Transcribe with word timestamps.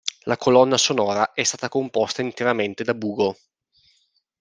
La 0.23 0.35
colonna 0.35 0.79
sonora 0.79 1.31
è 1.31 1.43
stata 1.43 1.69
composta 1.69 2.23
interamente 2.23 2.83
da 2.83 2.95
Bugo. 2.95 3.37